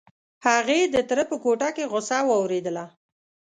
هغې 0.47 0.79
د 0.93 0.95
تره 1.09 1.23
په 1.29 1.35
کوټه 1.43 1.69
کې 1.75 1.89
غوسه 1.91 2.17
واورېدله. 2.27 2.85